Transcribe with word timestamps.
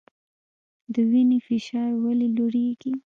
د 0.93 0.95
وینې 1.09 1.39
فشار 1.47 1.91
ولې 2.03 2.27
لوړیږي؟ 2.35 2.91